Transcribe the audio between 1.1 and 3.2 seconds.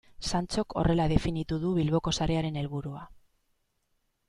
definitu du Bilboko sarearen helburua.